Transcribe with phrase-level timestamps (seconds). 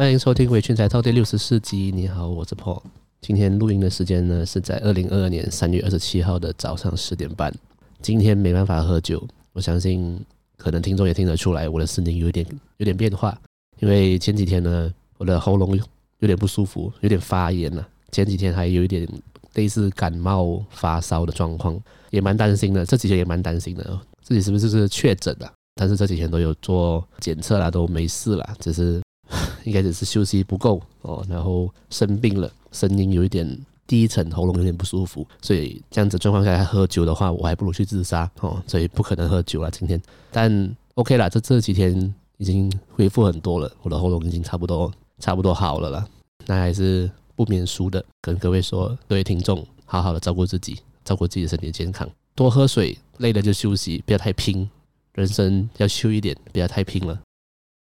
[0.00, 1.92] 欢迎收听《伪全才套》第六十四集。
[1.94, 2.82] 你好，我是 Paul。
[3.20, 7.54] 今天录音的时间呢是在二零二二年三月二十七号的早上十点半。
[8.00, 10.18] 今天没办法喝酒，我相信
[10.56, 12.46] 可能听众也听得出来，我的声音有点
[12.78, 13.38] 有点变化。
[13.80, 15.76] 因为前几天呢，我的喉咙
[16.20, 17.86] 有点不舒服，有点发炎了。
[18.10, 19.06] 前几天还有一点
[19.52, 22.86] 类似感冒发烧的状况，也蛮担心的。
[22.86, 25.52] 这几天也蛮担心的，自己是不是是确诊了？
[25.74, 28.98] 但是这几天都有做检测啦，都没事啦，只是。
[29.64, 33.46] 应该只是休息不够哦，然后生病了，声音有一点
[33.86, 40.00] 低沉，喉咙有点不舒服，所以这样子状况下喝酒的话，我还不如去自杀哦，所以不可能喝酒了今天。
[40.30, 46.06] 但 OK 啦，这这几天已经恢复很多了，我的喉咙已经差不多差不多好了啦。
[46.46, 54.68] 那还是不免俗的，跟各位说，各位听众，好好的照顾自己，照顾自己的身体健康，多喝水，累了就休息，不要太拼，
[55.14, 57.20] 人生要休一点，不要太拼了。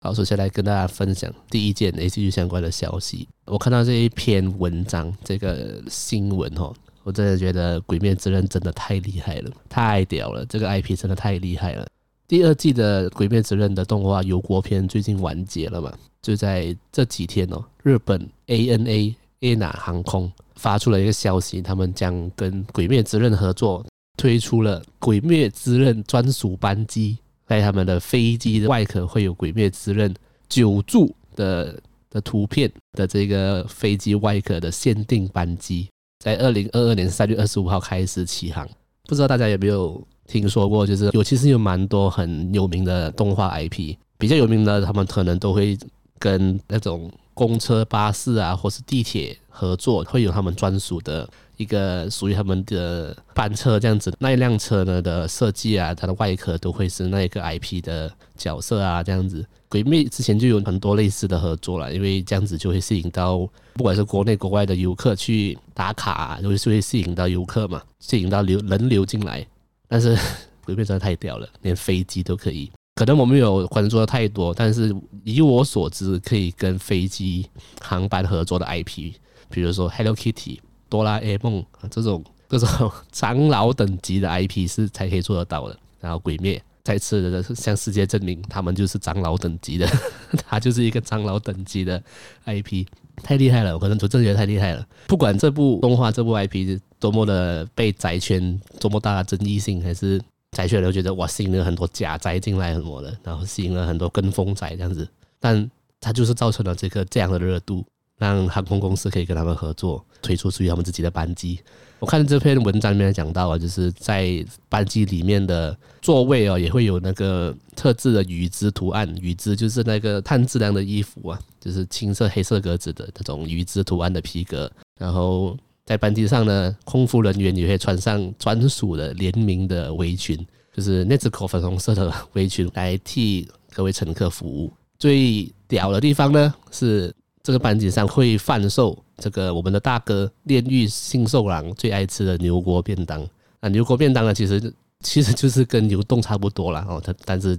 [0.05, 3.27] 好，首先来跟大家分享第一件 ACG 相关的消息。
[3.45, 10.45] 我看到这一篇文章，这个新闻哦，我真的觉得《鬼灭之刃》真的太厉害了，太屌了！
[10.45, 11.87] 这个 IP 真的太厉害了。
[12.27, 15.91] 第二季的《鬼灭之刃》的动画游郭篇最近完结了嘛？
[16.21, 23.83] 就在这几天哦，日本 ANA ANA 航空发出了一个消息，他们将跟《鬼灭之刃》合作，
[24.15, 27.17] 推出了《鬼灭之刃》专属班机。
[27.47, 30.11] 在他们的飞机的外壳会有《鬼灭之刃》
[30.49, 31.79] 九柱的
[32.09, 35.87] 的图片的这个飞机外壳的限定班机，
[36.19, 38.67] 在二零二二年三月二十五号开始起航。
[39.07, 40.87] 不知道大家有没有听说过？
[40.87, 45.77] 就是有其实有蛮多很有名的动画 IP，比较有名的，他们可能都会
[46.17, 51.29] 跟那种公车、巴士啊，或是地铁合作，会有他们专属的。
[51.57, 59.45] 一个属于他们的班车这样子，那一辆车呢的设计啊，它的外壳都会是那一个 IP 的角色啊，这样子。
[59.67, 63.37] 鬼灭之前就有很多类似的合作了，因为这样子就会吸引到
[63.73, 69.45] 不管是国内国外的游客去打卡啊，就会会吸引到游客嘛，吸引到流人流进来。
[69.87, 70.17] 但是
[70.65, 72.71] 鬼灭真的太屌了，连飞机都可以。
[72.95, 77.45] 可能我没有关注的太多，但是以我所知，可以跟飞机
[77.81, 79.11] 航班合作的 IP，
[79.49, 80.59] 比如说 Hello Kitty。
[80.95, 81.61] 哆啦 A 梦
[81.91, 85.77] 这种这种 长老等级的 IP 是才可以做得到的。
[85.99, 89.85] 然后鬼灭再次的向世界证明，他们就是长老等级的，
[90.47, 92.01] 他就是一个长老等级的
[92.45, 92.85] IP，
[93.23, 93.73] 太厉害了！
[93.73, 94.87] 我可能就真的觉得太厉害了。
[95.07, 105.05] 不管这部动画这部 IP 多么的被宅圈多么大的争议性，还是宅圈都觉得哇吸引了很多假宅进来什么的，然后吸引了很多跟风宅这样子，
[105.39, 105.69] 但
[105.99, 107.83] 它就是造成了这个这样的热度。
[108.17, 111.59] 让航空公司可以跟他们合作，推出属于他们自己的班机。
[111.99, 119.11] 我看这篇文章里面讲到啊，就是在班机里面的座位哦，也会有那个特制的羽织图案。
[119.21, 124.69] 羽织就是那个碳质量的衣服啊，就是青色黑色格子的那种羽织图案的皮革。
[124.99, 130.37] 然后在班机上呢，空服人员也会穿上专属的联名的围裙，
[130.73, 134.71] 就是那只口粉红色的围裙来替各位乘客服务。
[134.99, 137.13] 最屌的地方呢是。
[137.45, 143.21] 这个班级上会贩售这个我们的大哥炼狱杏寿郎最爱吃的牛锅便当
[143.59, 146.83] 啊，牛锅便当呢，其实 其实就是跟牛洞差不多啦。
[146.89, 147.55] 哦，它但是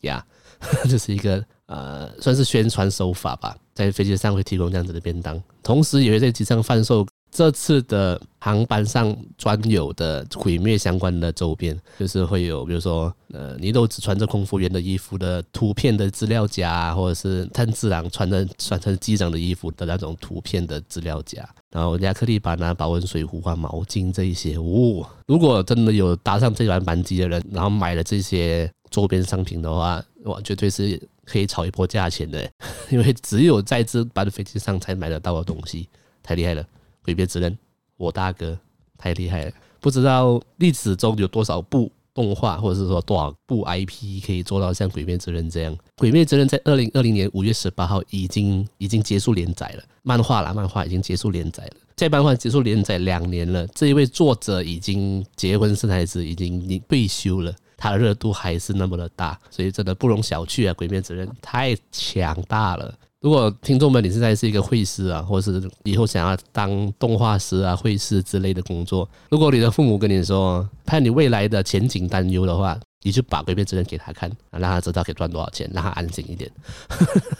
[0.00, 0.26] 呀，
[0.90, 7.06] 就是一个呃，算是宣传手法吧，在飞机上会提供这样子的便当，同时也会在机上贩售。
[7.32, 24.58] 这次的航班上专有的毁灭相关的周边，就是会有，比如说，呃，你都只穿着空服员的衣服的图片的资料夹，或者是炭治郎穿的穿成机长的衣服的那种图片的资料夹，然后亚克力板啊、保温水壶啊、毛巾这一些。
[24.58, 32.46] 哦，如果真的有搭上这班班机的人，然后买了这些周边商品的话，哇，绝对是可以炒一波价钱的，
[32.90, 35.88] 因为只有在这班飞机上才买得到的东西，
[36.22, 36.62] 太厉害了。
[37.04, 37.56] 鬼灭之刃，
[37.96, 38.58] 我大哥
[38.96, 39.52] 太厉害了！
[39.80, 45.76] 不知道历史中有多少部动画，或者是说多少部 IP 可以做到像鬼灭之刃这样。
[45.96, 51.72] 鬼灭之刃在二零二零年五月十八号已经已经结束连载了，漫画啦，漫画已经结束连载了。
[51.96, 60.74] 在漫画结束连载两年了，这一位作者已经结婚生孩子，已经退休了，他的热度还是那么的大，所以真的不容小觑啊！
[60.74, 62.94] 鬼灭之刃太强大了。
[63.22, 76.50] 如果听众们你现在是一个绘师啊，或者是以后想要当动画师啊、绘师之类的工作，如果你的父母跟你说怕你未来的前景担忧的话，你就把《鬼灭之刃》给他看，让他知道可以赚多少钱，让他安心一点。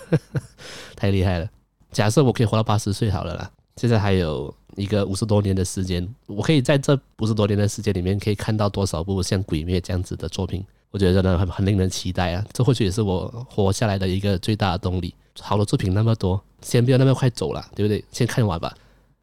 [0.94, 1.48] 太厉害了！
[1.90, 10.64] 假设我可以活到八十岁好了啦，现在还有一个五十多年的时间，我可以在这五十多年的时间里面可以看到多少部像《鬼灭》这样子的作品？
[10.92, 12.44] 我觉得真的很很令人期待啊！
[12.52, 15.12] 这或许也是我活下来的一个最大的动力。
[15.40, 18.04] 好的作品那么多，先不要那么快走了，对不对？
[18.10, 18.74] 先看完吧。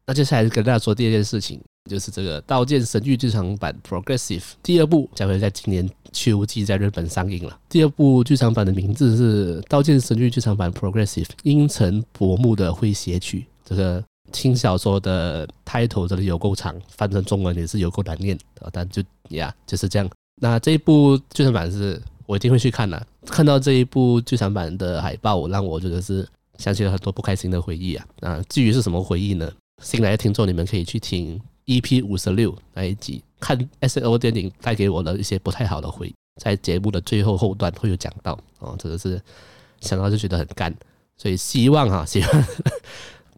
[0.06, 7.56] 那接下来跟大家说第二件事情，就是这个《刀剑神域》剧场版 Progressive 第二部将会在今年秋季在日本上映了。
[7.68, 13.46] 第二部剧场版的名字是《刀剑神域》剧场版 Progressive 阴沉薄暮的诙谐曲。
[13.64, 14.02] 这个
[14.32, 18.36] 轻小说的 title 这里有够长，翻成中文也是有够难念，
[18.72, 20.10] 但就呀就是这样。
[20.42, 23.06] 那这一部剧场版是我一定会去看的。
[23.26, 26.24] 看到这一部剧场版的海报，让我觉得是
[26.58, 28.06] 想起了很多不开心的回忆啊。
[28.20, 29.50] 啊至于是什么回忆呢？
[29.82, 38.76] 新来的听众，你们可以去听 EP 五十六那一集，看 S O 电影带给我的一些不太好的回忆，在节目的最后后段会有讲到哦。
[38.78, 39.20] 真的是
[39.80, 40.72] 想到就觉得很干，
[41.16, 42.44] 所以希望哈， 希望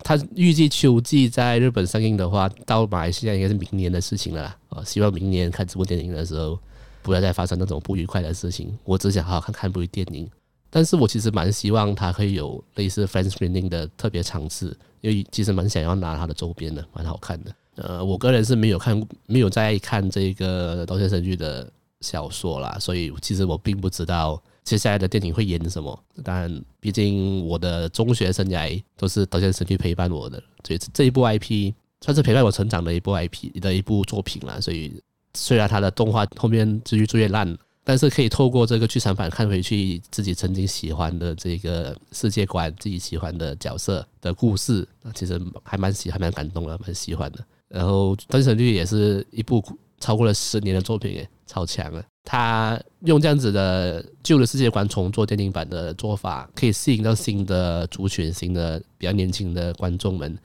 [0.04, 4.56] 他预计秋季在日本上映的话，到马来西亚应该是明年的事情了啦。
[4.68, 6.58] 哦，希望明年看这部电影的时候，
[7.02, 8.76] 不要再发生那种不愉快的事情。
[8.84, 10.30] 我只想好好看看部电影。
[10.74, 17.54] 但是我其实蛮希望它可以有类似 fan screening 的特别场次，因为其实蛮想要拿它的周边的，蛮好看的。
[17.74, 21.70] 呃，我个人是没有看，没有在看这个《刀剑神域》的
[22.00, 26.02] 小说啦，所以其实我并不知道接下来的电影会演什么。
[26.24, 26.50] 但
[26.80, 34.58] 毕竟我的中学生涯都是《刀剑神域》陪伴我的，所以这一部 IP 算是陪伴我成长的一部 IP 的一部作品啦。
[34.58, 34.90] 所以
[35.34, 37.56] 虽然它的动画后面就越做越烂。
[37.84, 47.44] 但是可以透过这个剧场版看回去自己曾经喜欢的这个世界观，自己喜欢的角色的故事，那其实还蛮喜，还蛮感动的，蛮喜欢的。
[47.66, 49.60] 然后《刀剑神域》也是一部
[49.98, 52.00] 超过了十年的作品，诶，超强了。
[52.22, 60.38] 他用这样子的旧的世界观重做电影版的做法，可以吸引到新的族群、新的比较年轻的观众们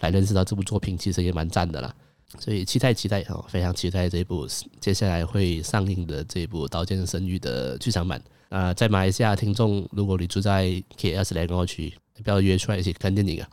[0.00, 1.94] 来认识到这部作品，其实也蛮赞的啦。
[2.38, 4.46] 所以期待期待哦，非常期待这一部
[4.80, 8.22] 接下来会上映的这一部《刀剑神域》的剧场版。
[8.50, 10.64] 啊，在马来西亚听众，如果你住在
[10.98, 11.92] KL 斯兰光区，
[12.22, 13.48] 不要约出来一起看电影啊，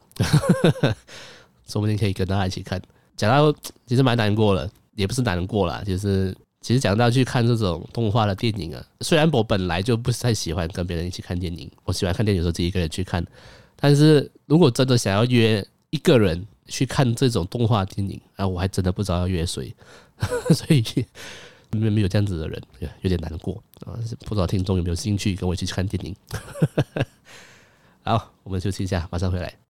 [1.68, 2.82] 说不定可以跟大家一起看。
[3.16, 13.26] 讲到其实蛮难过了，也不是难过啦，就是其实讲到去看这种动画的电影啊，虽然我本来就不太喜欢跟别人一起看电影，我喜欢看电影的时候自己一个人去看，
[13.78, 16.46] 但是如果真的想要约一个人。
[16.68, 19.74] 去看这种动画电影啊，我还真的不知道要约谁，
[20.54, 20.84] 所以
[21.72, 22.62] 没没有这样子的人，
[23.02, 24.00] 有点难过啊。
[24.22, 26.16] 不知道听众有没有兴趣跟我一起去看电影？
[28.04, 29.65] 好，我们休息一下，马上回来。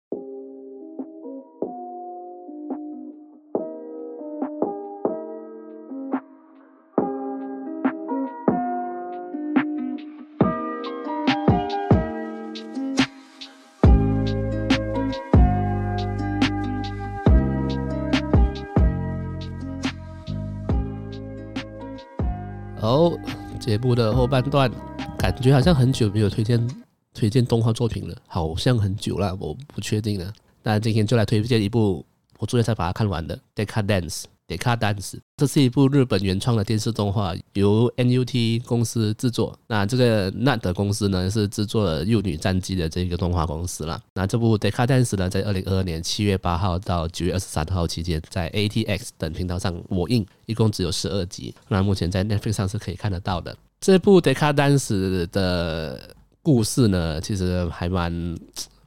[22.82, 23.16] 好，
[23.60, 24.68] 节目的后半段，
[25.16, 26.68] 感觉好像很久没有推荐
[27.14, 30.32] 推荐动画作品了，好像很久了，我不确定了。
[30.64, 32.04] 那今天就来推荐一部
[32.42, 34.22] 我昨天才把它看完的《Deca Dance》。
[34.58, 39.56] 《Deca Dance 这是一部日本原创的电视动画，由 NUT 公司制作。
[39.68, 44.02] 那这个 NUT 公司呢，是制作了《幼女战记》的这个动画公司了。
[44.14, 51.54] 那这部 Deca Dance 呢，在二零二二年七月八号到九月二十三号期间，在 ATX 等频道上播映，一共只有十二集。
[51.68, 53.56] 那目前在 Netflix 上是可以看得到的。
[53.80, 58.36] 这部 Deca Dance 的故事呢，其实还蛮，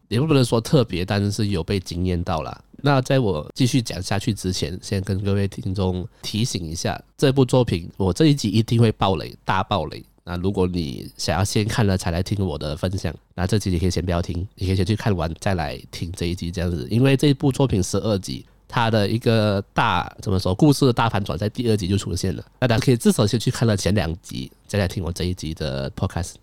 [0.09, 2.61] 也不能说特别，但是有被惊艳到了。
[2.85, 10.05] 那在我继续讲下去之前，先跟各位听众提醒一下，这部作品我这一集一定会爆雷，大爆雷。
[10.23, 16.87] 那如果你想要先看了才来听我的分享，那这集你可以先不要听，你可以先去看完再来听这一集这样子。
[16.91, 22.45] 因为这一部作品十二集，它的一个大怎么说，故事的大反转在第二集就出现了。
[22.59, 26.33] 大家可以至少先去看了前两集，再来听我这一集的 podcast。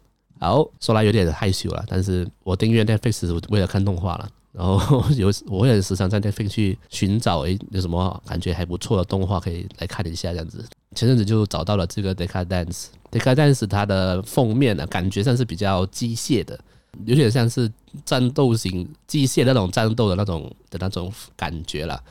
[0.40, 4.28] 好，说来有点害羞了，但是我订阅 Netflix 为了看动画了。
[4.52, 10.64] 然后 有我也时常在那边去寻找，诶，有什么感觉还不错的动画可以来看一下这样子。
[10.94, 12.88] 前阵子就找到了这个 Decadence。
[13.10, 16.58] Decadence 它的封面呢，感觉上是比较机械的，
[17.06, 17.70] 有点像是
[18.04, 22.02] 战斗型机械那种战斗的那种的那种感觉了。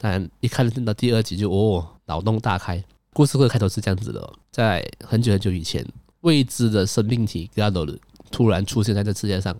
[0.00, 2.82] 但一看到第二集就哦，脑洞大开。
[3.12, 5.86] 故事会开头是这样子的，在很久很久以前，
[6.22, 7.96] 未知的生命体 Garou
[8.32, 9.56] 突然出现在这世界上。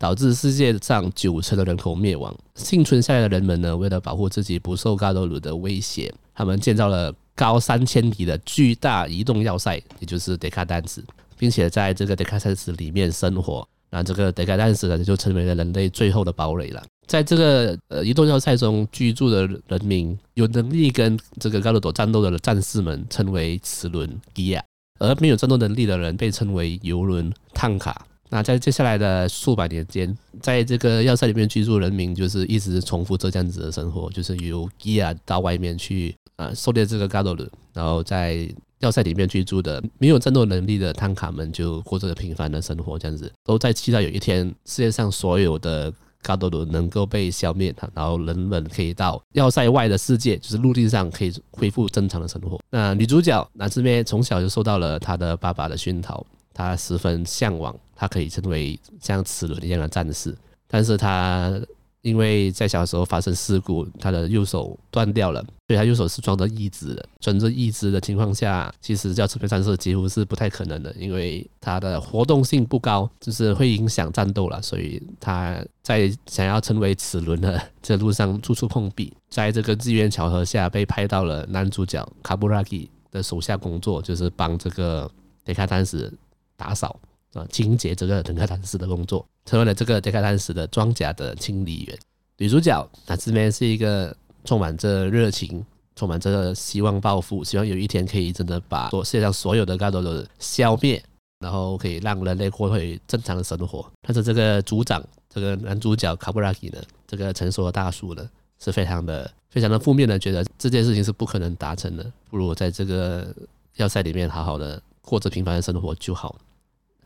[0.00, 2.34] 导致世界上九成的人口灭亡。
[2.54, 11.02] 幸存下来的人们呢，为了保护自己不受加多鲁的威胁，他们建造了高三千米的巨大移动要塞，也就是 Decadence，
[11.36, 13.68] 并且在这个 Decadence 里面生活。
[13.90, 16.82] 那这个 Decadence 呢，就成为了人类最后的堡垒了。
[17.06, 24.62] 在这个呃移动要塞中居住的人民，有能力跟这个加鲁朵战斗的战士们称为齿轮 g e
[24.98, 27.94] 而没有战斗能力的人被称为游轮 Tanka。
[28.32, 37.44] 那在接下来的数百年间，在这个要塞里面居住人民就是一直重复这样子的生活，就是由基亚到外面去啊狩猎这个嘎多鲁，
[37.74, 52.60] 然后在要塞里面居住的没有战斗能力的汤卡们就过着平凡的生活，这样子都在期待有一天世界上所有的嘎多鲁能够被消灭，然后人们可以到要塞外的世界，就是陆地上可以恢复正常的生活。
[52.70, 56.24] 那女主角娜兹咩从小就受到了她的爸爸的熏陶。
[56.60, 60.36] 他十分向往，他可以成为像齿轮一样的战士，
[60.68, 61.58] 但是他
[62.02, 67.08] 因为在小时候发生事故，他的右手断掉了，所以他右手是装着义肢的。
[67.18, 74.60] 装着义肢的情况下，其实叫成为战士几乎是不太可能的，因为他的活动性不高，就是会影响战斗了。
[74.62, 85.10] 所以他在想要成为齿轮的这路上处处碰壁，在这个机缘巧合下被派到了男主角卡布拉基的手下工作，就是帮这个
[85.44, 86.12] 德卡丹斯。
[86.60, 86.94] 打扫
[87.32, 91.98] 啊，清洁这个德卡丹斯的工作，成为了这个德卡丹斯的装甲的清理员。
[92.36, 94.14] 女主角她这边是一个
[94.44, 95.64] 充满着热情、
[95.96, 101.02] 充满着希望抱负，希望有一天可以真的把世界上所有的嘎多鲁消灭，
[101.38, 103.90] 然后可以让人类过回正常的生活。
[104.02, 113.34] 但是这个组长，这个男主角卡布拉基呢，这个成熟的大叔呢，是非常的、非常的负面的，觉得这件事情是不可能达成的，不如在这个
[113.76, 116.34] 要塞里面好好的过着平凡的生活就好。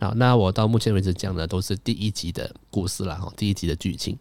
[0.01, 4.19] 好，那我到目前为止讲的都是第一集的故事了哈，第一集的剧情。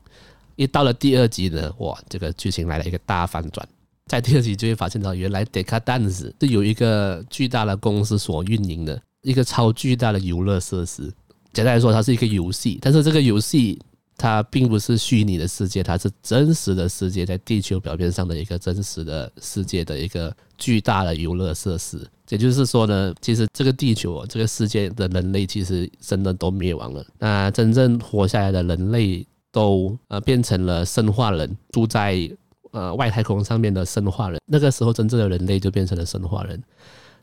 [0.56, 3.68] 一到了第二集呢，哇，这个剧情来了一个大反转。
[4.06, 11.12] 在第二集就会发现到，原来 Decadence 是有一个巨大的公司所运营的一个超巨大的游乐设施。
[11.54, 13.82] 简单来说，它是一个游戏，但是这个游戏
[14.18, 22.06] 它并不是虚拟的世界，它是真实的世界，在地球表面上的一个真实的世界的一个巨大的游乐设施。
[22.30, 27.06] 也就是说呢，其实这个地球，这个世界的人类其实真的都灭亡了。
[27.20, 32.18] 那真正活下来的人类都呃变成了生化人，住在
[32.72, 34.40] 呃外太空上面的生化人。
[34.46, 36.64] 那个时候，真正的人类就变成了生化人。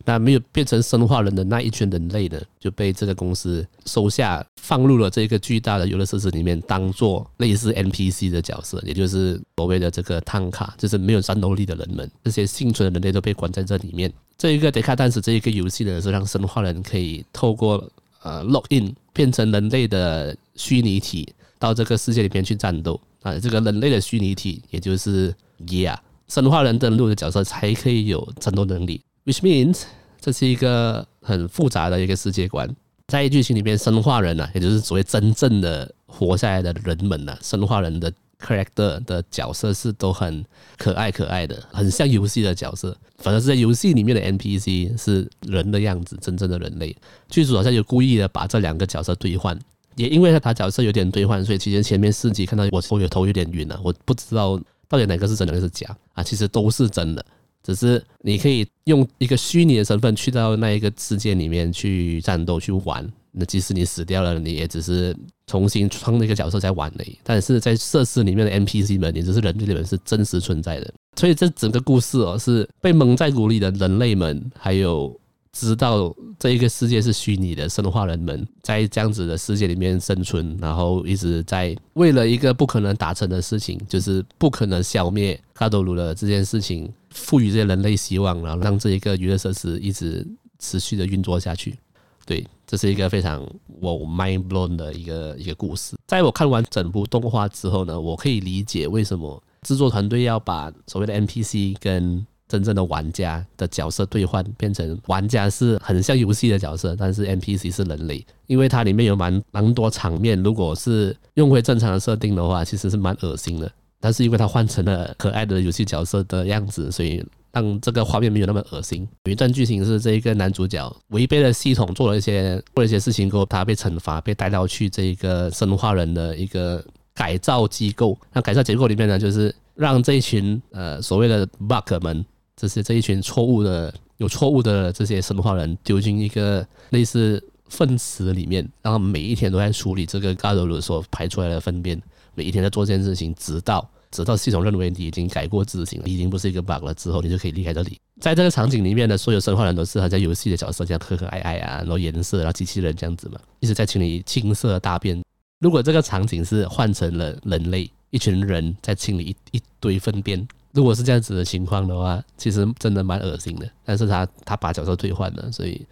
[0.04, 12.10] 那没有变成生化人的那一群人类呢，就被这个公司收下，放入了这个巨大的游乐设施里面，当做类似 NPC 的角色，也就是所谓的这个汤卡，就是没有战斗力的人们。
[12.24, 14.12] 这些幸存的人类都被关在这里面。
[14.38, 17.86] 这一个德卡丹斯这一个游戏呢，是让生化人可以透过
[18.22, 21.28] 呃 log in 变成人类的虚拟体，
[21.58, 23.38] 到这个世界里面去战斗啊。
[23.38, 25.34] 这个人类的虚拟体，也就是
[25.66, 29.02] Yeah，生化人登录的角色才可以有战斗能力。
[29.30, 29.82] Which means，
[30.20, 32.68] 这是一个很复杂的一个世界观。
[33.06, 40.44] 在剧情里面，生化人呢、啊，也就是所谓真正的活下来的人们呢、啊，生化人的 character 的角色是都很
[40.76, 42.96] 可爱可爱的，很像游戏的角色。
[43.18, 46.96] 反正是在游戏里面的 NPC 是人的样子，真正的人类。
[47.28, 49.56] 剧组好像有故意的把这两个角色兑换，
[49.94, 56.22] 也因为他角色有点兑换，所以其实前面四集看到我头有头有点晕了，我不知道到底哪个是真的，哪个是假啊？
[56.24, 57.24] 其实都是真的。
[57.62, 65.14] 只是你可以用一个虚拟的身份去到那一个世界里面去战斗去玩，那即使你死掉了，你也只是
[65.46, 67.18] 重新创那个角色在玩而已。
[67.22, 70.92] 但是在设施里面的 NPC 们，也就是人类们是真实存在的。
[71.16, 75.19] 所以这整个故事哦，是被蒙在鼓里的人类们，还有。
[75.52, 90.26] 知道这一个世界是虚拟的，生化人们在这样子的世界里面生存，然后一直在为了一个不可能达成的事情，就是不可能消灭卡多鲁的这件事情，赋予这些人类希望，然后让这一个娱乐设施一直
[90.58, 91.76] 持续的运作下去。
[92.24, 93.44] 对，这是一个非常
[93.80, 95.96] 我 mind blown 的一个一个故事。
[96.06, 113.70] 在我看完整部动画之后呢，我可以理解为什么制作团队要把所谓的 NPC 跟真正的玩家的角色兑换，变成玩家是很像游戏的角色，但是 NPC 是人类，因为它里面有蛮蛮多场面，如果是用回正常的设定的话，其实是蛮恶心的。
[114.00, 119.06] 但是因为它换成了可爱的游戏角色的样子，所以让这个画面没有那么恶心。
[119.24, 128.18] 有一段剧情是这一个男主角违背了系统，做了一些做了一些事情过后，他被惩罚，被带到去这一个生化人的一个改造机构。
[128.32, 132.24] 那改造机构里面呢，就是让这一群呃所谓的 bug 们。
[132.60, 141.98] 这些这一群错误的、有错误的这些生化人丢进一个类似粪池里面，然后每一天都在处理这个嘎多鲁所排出来的粪便，
[142.34, 147.98] 每一天在做这件事情，直到直到系统认为你已经改过自新，已经不是一个 bug 了之后，你就可以离开这里。
[148.20, 155.18] 在这个场景里面的所有生化人都是好像游戏的角色，这样可可爱爱啊，然后颜色，然后机器人这样子嘛，一直在清理青色大便。
[155.60, 160.46] 如果这个场景是换成了人类，一群人在清理一一堆粪便。
[160.72, 163.68] 如果是这样子的情况的话，其实真的蛮恶心的。
[163.84, 165.84] 但是他他把角色退换了，所以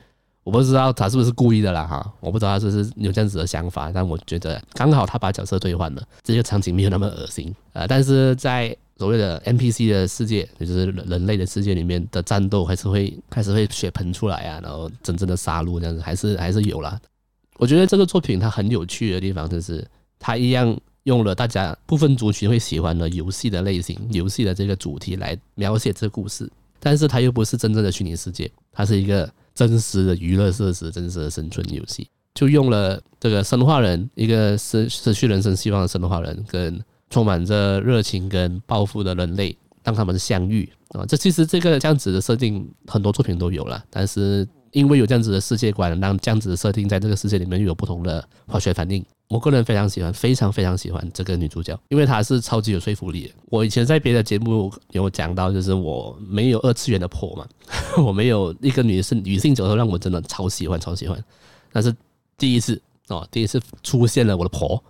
[0.44, 7.88] 我不知道他是不是故意的啦哈，我不知道他是不是有这样子的想法，但我觉得刚好他把角色退换了，这个场景没有那么恶心啊、呃。
[7.88, 16.98] 但是在所谓的 NPC 的世界，也就是人类的世界里面的战斗，还是会开始会血喷出来啊，然后真正的杀戮这样子，还是还是有啦。
[17.58, 19.86] 我觉得这个作品它很有趣的地方，就是
[20.18, 20.76] 它一样
[21.08, 26.48] 用了大家部分族群会喜欢的游戏的类型、游戏的这个主题来描写这个故事，
[26.78, 36.80] 但是它又不是真正的虚拟世界，它是一个真实的娱乐设施、真实的生存游戏，就用了这个生化人，一个失失去人生希望的生化人跟。
[37.10, 49.04] 充满着热情跟抱负的人类，当他们相遇啊，这其实这个这样子的设定很多作品都有了，但是因为有这样子的世界观，让这样子的设定在这个世界里面又有不同的化学反应。
[49.28, 53.34] 我个人非常喜欢，非常非常喜欢这个女主角，因为她是超级有说服力的。
[53.46, 57.46] 我以前在别的节目有讲到，就是我没有二次元的婆嘛，
[58.02, 61.22] 我没有一个女性女性角色让我真的超喜欢超喜欢，
[61.72, 61.94] 但是
[62.38, 64.82] 第一次哦，第一次出现了我的婆。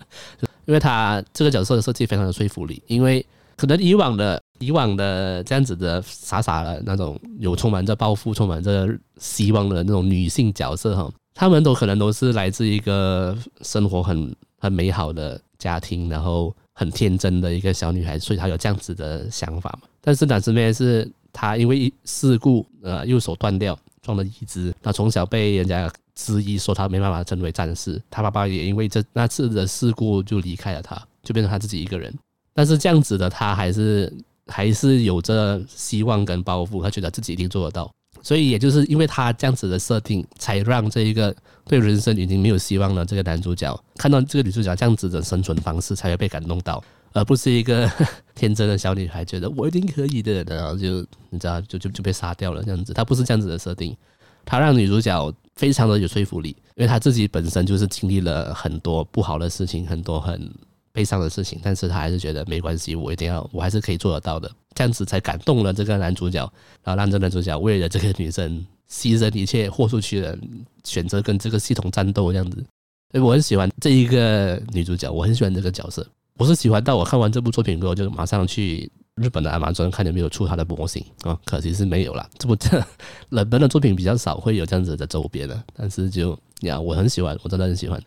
[0.64, 19.88] 因为她这个角色的设计非常有说服力，因为可能以往的以往的这样子的傻傻的那种有充满着抱负、充满着希望的那种女性角色哈，他们都可能都是来自一个生活很很美好的家庭，然后很天真的一个小女孩，所以她有这样子的想法嘛。
[20.00, 25.90] 但是胆汁妹是她因为事故呃右手断掉，撞了椅子，她从小被人家。
[26.16, 32.14] 质疑说他没办法成为战士，他爸爸也因为这那次的事故就离开了他，就变成他自己一个人。
[32.54, 37.90] 但是这样子的他还是还是有着希望跟抱负，他觉得自己一定做得到。
[38.22, 41.34] 所以也就是因为他这样子的设定，才让这一个
[41.66, 46.82] 对人生已经没有希望了这个男主角看到这个女主角这样子的生存方式，才会被感动到，
[47.12, 47.90] 而不是一个
[48.34, 52.94] 天真的小女孩觉得我一定可以的，然后就你知道就就就被杀掉了这样子。
[52.94, 53.96] 他不是这样子的设定，
[54.44, 55.32] 他让女主角。
[55.56, 60.50] 非常的有说服力，因为他自己本身就是经历了很多不好的事情，很多很
[60.94, 66.40] 悲伤的事情，但是他还是觉得没关系，我一定要，我还是可以做得到的，这样子才感动了这个男主角，
[66.84, 70.38] 然后让这个男主角为了这个女生牺牲一切，豁出去了，
[70.84, 72.64] 选择跟这个系统战斗这样子。
[73.10, 76.06] 所以我很喜欢这一个女主角，我很喜欢这个角色，
[76.38, 78.90] 我是喜欢到我看完这部作品之后就马上去。
[79.16, 81.38] 日本的亚马专看有没有出它的模型啊？
[81.44, 82.28] 可惜是没有了。
[82.36, 82.84] 这部这
[83.28, 88.02] 冷门的作品比较少会有这样子的周边的，但是就呀，我很喜欢，我真的很喜欢。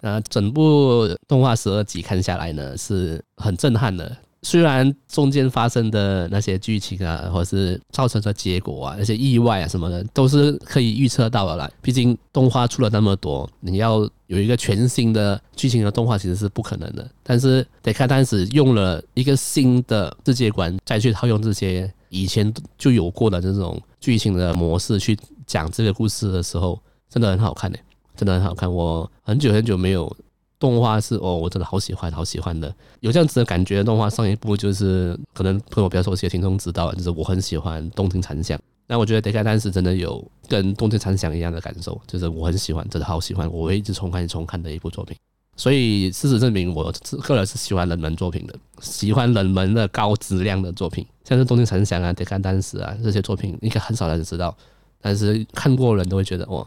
[0.00, 4.16] 那整部动画十二集看下来呢，是很震撼的。
[4.42, 11.70] 虽然中间发生的那些剧情啊，或是造成的结果啊，那些意外啊什么的，都是可以预测到的啦。
[11.82, 17.06] 毕竟动画出了那么多，你要有一个全新的剧情的动画，其实是不可能的。
[17.22, 25.14] 但是得看当时用了一个新的世界观，再去套用这些以前就有过的这种剧情的模式去
[25.46, 27.76] 讲这个故事的时候，真的很好看呢，
[28.20, 28.70] 真的很好看。
[28.70, 30.14] 我很久很久没有。
[30.58, 32.70] 动画是哦，我真的好喜欢，好喜欢的。
[33.00, 38.58] 有这样子的感觉的动画，上一部就是可能朋友比较熟悉的听众知道，就是我很喜欢《东京残响》。
[38.86, 45.16] 那我觉得《Deca Dance》真的有跟《东京残响》一样的感受，就是我很喜欢，真的好喜欢，我会一直重看、重看的一部作品。
[45.56, 54.54] 所以事实证明，我个人是喜欢冷门作品的，喜欢冷门的高质量的作品，像是《东京残响》啊，《Deca Dance》啊这些作品，应该很少人知道，
[55.00, 56.66] 但是看过的人都会觉得哇，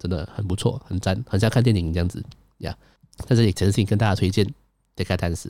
[0.00, 2.20] 真的很不错，很赞，很像看电影这样子
[2.58, 2.76] 呀。
[3.28, 4.44] 在这里诚心跟大家推荐
[4.96, 5.42] 《Deca Dance》，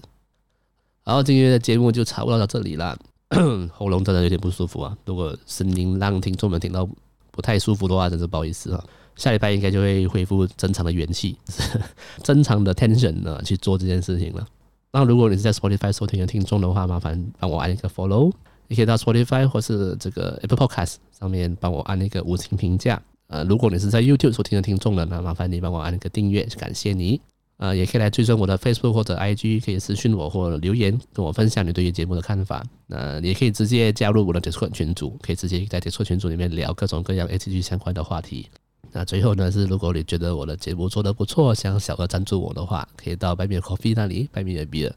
[1.05, 2.99] 然后今天的节目就差不多到这里了。
[3.73, 6.85] 喉咙真的有点不舒服啊，如果声音让听众们听到
[7.31, 8.85] 不太舒服的话，真是不好意思啊。
[9.15, 11.37] 下礼拜应该就会恢复正常的元气，
[12.25, 14.45] 正常的 tension 呢去做这件事情了。
[14.93, 18.33] 那如果你是在 Spotify 收听的听众的话，麻烦帮我按一个 Follow，
[18.67, 23.01] 你可以到 Spotify 或是这个 Apple Podcast 上面帮我按一个五星评价。
[23.31, 27.21] 呃，如果你是在 YouTube 收听的听众呢，那麻烦你帮我按个订阅，感谢你。
[27.59, 32.65] 呃，也可以来追踪我的 Facebook 或者 IG，可以私讯我或者留言跟我分享你对于节目的看法。
[32.89, 38.49] 那也可以直接加入我的 Discord 群组，可以直接在 Discord 群组里面聊各种各样 ACG 相关的话题。
[38.91, 44.91] 那最后呢，是如果你觉得我的节目做得不错，想小额赞助我的话，可以到 Buy Coffee 那里，Buy Me a Beer。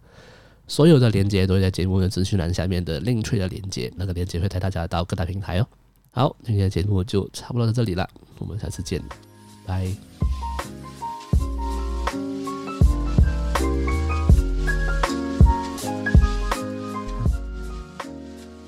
[0.67, 5.67] 所有的链接都会在节目的资讯栏下面的 Link 的链接，那个链接会带大家到各大平台哦。
[6.15, 9.01] 好，今天的节目就差不多到这里了，我们下次见，
[9.65, 9.87] 拜。